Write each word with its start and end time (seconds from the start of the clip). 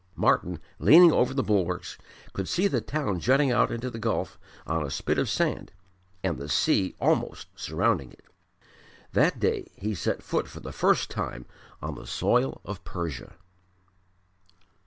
Martyn, 0.15 0.59
leaning 0.79 1.11
over 1.11 1.31
the 1.31 1.43
bulwarks, 1.43 1.95
could 2.33 2.47
see 2.49 2.65
the 2.67 2.81
town 2.81 3.19
jutting 3.19 3.51
out 3.51 3.71
into 3.71 3.87
the 3.87 3.99
Gulf 3.99 4.39
on 4.65 4.83
a 4.83 4.89
spit 4.89 5.19
of 5.19 5.29
sand 5.29 5.73
and 6.23 6.39
the 6.39 6.49
sea 6.49 6.95
almost 6.99 7.49
surrounding 7.55 8.11
it. 8.11 8.25
That 9.13 9.39
day 9.39 9.69
he 9.75 9.93
set 9.93 10.23
foot 10.23 10.47
for 10.47 10.59
the 10.59 10.71
first 10.73 11.11
time 11.11 11.45
on 11.83 11.93
the 11.93 12.07
soil 12.07 12.61
of 12.65 12.83
Persia. 12.83 13.35